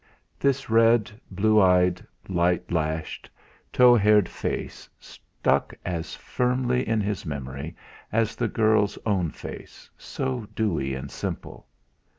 [0.39, 3.29] This red, blue eyed, light lashed,
[3.71, 7.75] tow haired face stuck as firmly in his memory
[8.11, 11.67] as the girl's own face, so dewy and simple.